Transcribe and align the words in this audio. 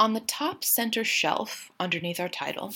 On 0.00 0.14
the 0.14 0.20
top 0.20 0.64
center 0.64 1.04
shelf, 1.04 1.70
underneath 1.78 2.18
our 2.18 2.28
title, 2.30 2.72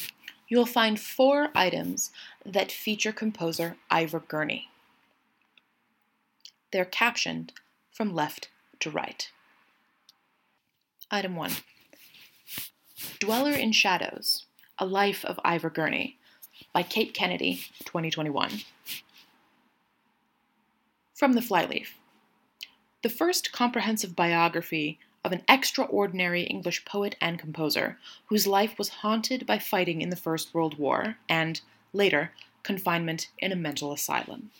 you 0.46 0.58
will 0.58 0.66
find 0.66 1.00
four 1.00 1.48
items 1.54 2.10
that 2.44 2.70
feature 2.70 3.12
composer 3.12 3.78
Ivor 3.90 4.20
Gurney. 4.20 4.68
They're 6.70 6.84
captioned 6.84 7.54
from 7.90 8.14
left 8.14 8.50
to 8.80 8.90
right. 8.90 9.30
Item 11.10 11.34
1 11.34 11.52
Dweller 13.20 13.52
in 13.52 13.72
Shadows 13.72 14.44
A 14.78 14.84
Life 14.84 15.24
of 15.24 15.40
Ivor 15.42 15.70
Gurney 15.70 16.18
by 16.74 16.82
Kate 16.82 17.14
Kennedy, 17.14 17.62
2021. 17.86 18.60
From 21.14 21.32
the 21.32 21.40
Flyleaf 21.40 21.94
The 23.00 23.08
first 23.08 23.50
comprehensive 23.50 24.14
biography 24.14 24.98
of 25.24 25.32
an 25.32 25.42
extraordinary 25.48 26.42
English 26.42 26.84
poet 26.84 27.16
and 27.20 27.38
composer 27.38 27.98
whose 28.26 28.46
life 28.46 28.78
was 28.78 29.00
haunted 29.00 29.46
by 29.46 29.58
fighting 29.58 30.02
in 30.02 30.10
the 30.10 30.16
First 30.16 30.52
World 30.52 30.78
War 30.78 31.16
and, 31.28 31.60
later, 31.92 32.32
confinement 32.62 33.28
in 33.38 33.50
a 33.50 33.56
mental 33.56 33.92
asylum. 33.92 34.50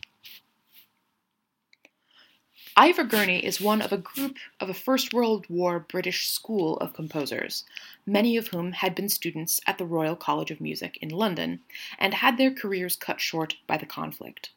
Ivor 2.76 3.04
Gurney 3.04 3.44
is 3.44 3.60
one 3.60 3.80
of 3.80 3.92
a 3.92 3.98
group 3.98 4.36
of 4.58 4.68
a 4.68 4.74
First 4.74 5.14
World 5.14 5.46
War 5.48 5.78
British 5.78 6.28
school 6.28 6.76
of 6.78 6.92
composers, 6.92 7.64
many 8.04 8.36
of 8.36 8.48
whom 8.48 8.72
had 8.72 8.96
been 8.96 9.08
students 9.08 9.60
at 9.64 9.78
the 9.78 9.84
Royal 9.84 10.16
College 10.16 10.50
of 10.50 10.60
Music 10.60 10.98
in 11.00 11.08
London 11.08 11.60
and 12.00 12.14
had 12.14 12.36
their 12.36 12.52
careers 12.52 12.96
cut 12.96 13.20
short 13.20 13.56
by 13.68 13.76
the 13.76 13.86
conflict. 13.86 14.50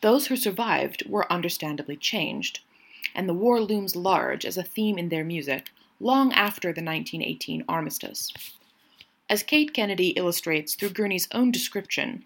Those 0.00 0.28
who 0.28 0.36
survived 0.36 1.02
were 1.06 1.30
understandably 1.30 1.96
changed, 1.96 2.60
and 3.14 3.28
the 3.28 3.34
war 3.34 3.60
looms 3.60 3.96
large 3.96 4.44
as 4.44 4.56
a 4.56 4.62
theme 4.62 4.98
in 4.98 5.08
their 5.08 5.24
music 5.24 5.70
long 6.00 6.32
after 6.32 6.68
the 6.68 6.82
1918 6.82 7.64
armistice. 7.68 8.32
As 9.28 9.42
Kate 9.42 9.72
Kennedy 9.72 10.10
illustrates 10.10 10.74
through 10.74 10.90
Gurney's 10.90 11.28
own 11.32 11.50
description, 11.50 12.24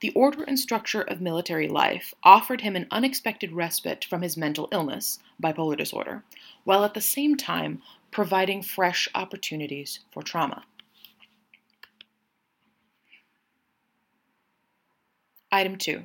the 0.00 0.10
order 0.12 0.42
and 0.42 0.58
structure 0.58 1.02
of 1.02 1.20
military 1.20 1.68
life 1.68 2.12
offered 2.24 2.62
him 2.62 2.74
an 2.74 2.88
unexpected 2.90 3.52
respite 3.52 4.04
from 4.04 4.22
his 4.22 4.36
mental 4.36 4.68
illness, 4.72 5.20
bipolar 5.40 5.76
disorder, 5.76 6.24
while 6.64 6.84
at 6.84 6.94
the 6.94 7.00
same 7.00 7.36
time 7.36 7.80
providing 8.10 8.62
fresh 8.62 9.08
opportunities 9.14 10.00
for 10.10 10.22
trauma. 10.22 10.64
Item 15.52 15.76
2 15.76 16.02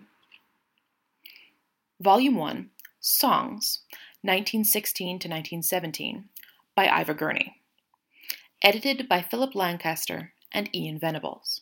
Volume 1.99 2.35
1 2.35 2.69
Songs 2.99 3.79
1916 4.25 5.19
to 5.19 5.27
1917 5.27 6.25
by 6.73 6.87
Ivor 6.87 7.13
Gurney. 7.13 7.61
Edited 8.63 9.07
by 9.07 9.21
Philip 9.21 9.53
Lancaster 9.53 10.33
and 10.51 10.67
Ian 10.75 10.97
Venables. 10.97 11.61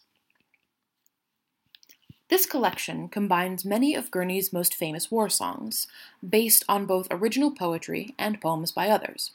This 2.29 2.45
collection 2.45 3.09
combines 3.09 3.65
many 3.65 3.93
of 3.95 4.09
Gurney's 4.11 4.53
most 4.53 4.73
famous 4.75 5.11
war 5.11 5.27
songs, 5.27 5.87
based 6.27 6.63
on 6.69 6.85
both 6.85 7.09
original 7.11 7.51
poetry 7.51 8.15
and 8.17 8.39
poems 8.39 8.71
by 8.71 8.87
others. 8.87 9.31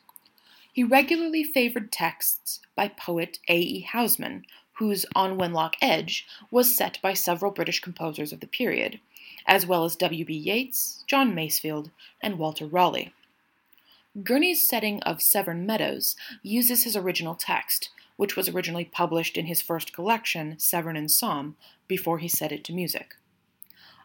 He 0.72 0.82
regularly 0.82 1.44
favored 1.44 1.92
texts 1.92 2.60
by 2.74 2.88
poet 2.88 3.40
A. 3.46 3.58
E. 3.58 3.86
Housman, 3.92 4.44
whose 4.78 5.04
On 5.14 5.36
Wenlock 5.36 5.74
Edge 5.82 6.26
was 6.50 6.74
set 6.74 6.98
by 7.02 7.12
several 7.12 7.50
British 7.50 7.80
composers 7.80 8.32
of 8.32 8.40
the 8.40 8.46
period, 8.46 9.00
as 9.46 9.66
well 9.66 9.84
as 9.84 9.96
W. 9.96 10.24
B. 10.24 10.32
Yeats, 10.32 11.04
John 11.06 11.34
Masefield, 11.34 11.90
and 12.22 12.38
Walter 12.38 12.64
Raleigh. 12.64 13.12
Gurney's 14.22 14.66
setting 14.66 15.02
of 15.02 15.20
Severn 15.20 15.66
Meadows 15.66 16.16
uses 16.42 16.84
his 16.84 16.96
original 16.96 17.34
text, 17.34 17.90
which 18.16 18.36
was 18.36 18.48
originally 18.48 18.86
published 18.86 19.36
in 19.36 19.46
his 19.46 19.60
first 19.60 19.92
collection, 19.92 20.58
Severn 20.58 20.96
and 20.96 21.10
Somme, 21.10 21.56
before 21.86 22.18
he 22.18 22.26
set 22.26 22.50
it 22.50 22.64
to 22.64 22.72
music. 22.72 23.16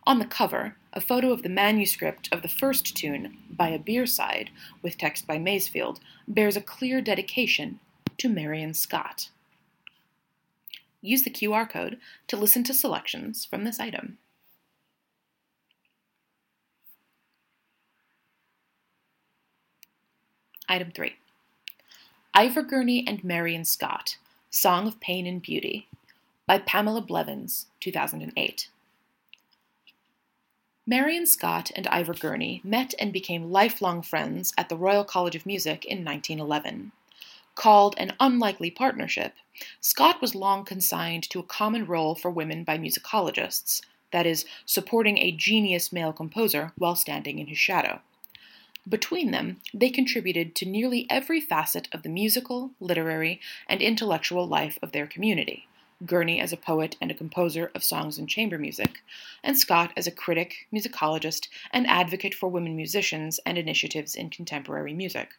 On 0.05 0.19
the 0.19 0.25
cover, 0.25 0.75
a 0.91 0.99
photo 0.99 1.31
of 1.31 1.41
the 1.41 1.49
manuscript 1.49 2.27
of 2.31 2.41
the 2.41 2.49
first 2.49 2.95
tune, 2.95 3.37
By 3.49 3.69
a 3.69 3.79
Bierside, 3.79 4.49
with 4.81 4.97
text 4.97 5.25
by 5.25 5.37
Masefield, 5.37 5.99
bears 6.27 6.57
a 6.57 6.61
clear 6.61 7.01
dedication 7.01 7.79
to 8.17 8.27
Marion 8.27 8.73
Scott. 8.73 9.29
Use 11.01 11.23
the 11.23 11.29
QR 11.29 11.67
code 11.69 11.97
to 12.27 12.37
listen 12.37 12.63
to 12.65 12.73
selections 12.73 13.45
from 13.45 13.63
this 13.63 13.79
item. 13.79 14.17
Item 20.73 20.89
3. 20.89 21.13
Ivor 22.33 22.63
Gurney 22.63 23.05
and 23.05 23.23
Marion 23.23 23.63
Scott, 23.63 24.17
Song 24.49 24.87
of 24.87 24.99
Pain 24.99 25.27
and 25.27 25.39
Beauty, 25.39 25.87
by 26.47 26.57
Pamela 26.57 26.99
Blevins, 26.99 27.67
2008. 27.79 28.69
Marion 30.87 31.27
Scott 31.27 31.69
and 31.75 31.85
Ivor 31.89 32.15
Gurney 32.15 32.59
met 32.63 32.95
and 32.97 33.13
became 33.13 33.51
lifelong 33.51 34.01
friends 34.01 34.51
at 34.57 34.67
the 34.67 34.75
Royal 34.75 35.03
College 35.03 35.35
of 35.35 35.45
Music 35.45 35.85
in 35.85 36.03
1911. 36.03 36.91
Called 37.53 37.93
an 37.99 38.13
unlikely 38.19 38.71
partnership, 38.71 39.35
Scott 39.79 40.21
was 40.21 40.33
long 40.33 40.65
consigned 40.65 41.29
to 41.29 41.39
a 41.39 41.43
common 41.43 41.85
role 41.85 42.15
for 42.15 42.31
women 42.31 42.63
by 42.63 42.79
musicologists, 42.79 43.83
that 44.09 44.25
is, 44.25 44.43
supporting 44.65 45.19
a 45.19 45.31
genius 45.31 45.93
male 45.93 46.13
composer 46.13 46.71
while 46.79 46.95
standing 46.95 47.37
in 47.37 47.45
his 47.45 47.59
shadow. 47.59 48.01
Between 48.87 49.31
them, 49.31 49.61
they 49.73 49.89
contributed 49.89 50.55
to 50.55 50.65
nearly 50.65 51.07
every 51.09 51.39
facet 51.39 51.87
of 51.93 52.03
the 52.03 52.09
musical, 52.09 52.71
literary, 52.81 53.39
and 53.67 53.81
intellectual 53.81 54.45
life 54.45 54.77
of 54.81 54.91
their 54.91 55.07
community. 55.07 55.67
Gurney 56.05 56.41
as 56.41 56.51
a 56.51 56.57
poet 56.57 56.97
and 56.99 57.09
a 57.09 57.13
composer 57.13 57.71
of 57.73 57.83
songs 57.83 58.17
and 58.17 58.27
chamber 58.27 58.57
music, 58.57 59.01
and 59.41 59.57
Scott 59.57 59.93
as 59.95 60.05
a 60.05 60.11
critic, 60.11 60.67
musicologist, 60.73 61.47
and 61.71 61.87
advocate 61.87 62.35
for 62.35 62.49
women 62.49 62.75
musicians 62.75 63.39
and 63.45 63.57
initiatives 63.57 64.15
in 64.15 64.29
contemporary 64.29 64.93
music. 64.93 65.29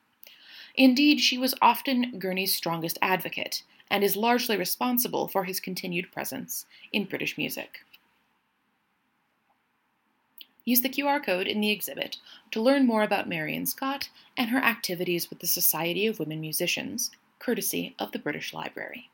Indeed, 0.74 1.20
she 1.20 1.36
was 1.36 1.54
often 1.60 2.18
Gurney's 2.18 2.54
strongest 2.54 2.98
advocate, 3.02 3.62
and 3.90 4.02
is 4.02 4.16
largely 4.16 4.56
responsible 4.56 5.28
for 5.28 5.44
his 5.44 5.60
continued 5.60 6.10
presence 6.10 6.64
in 6.92 7.04
British 7.04 7.36
music. 7.36 7.80
Use 10.64 10.80
the 10.80 10.88
QR 10.88 11.22
code 11.22 11.46
in 11.46 11.60
the 11.60 11.70
exhibit 11.70 12.16
to 12.50 12.60
learn 12.60 12.86
more 12.86 13.02
about 13.02 13.28
Marion 13.28 13.66
Scott 13.66 14.08
and 14.36 14.50
her 14.50 14.58
activities 14.58 15.28
with 15.28 15.40
the 15.40 15.46
Society 15.46 16.06
of 16.06 16.18
Women 16.18 16.40
Musicians, 16.40 17.10
courtesy 17.38 17.94
of 17.98 18.12
the 18.12 18.18
British 18.18 18.54
Library. 18.54 19.10